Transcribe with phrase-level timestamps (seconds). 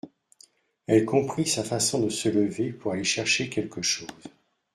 [0.87, 4.07] Elle comprit sa façon de se lever pour aller chercher quelque chose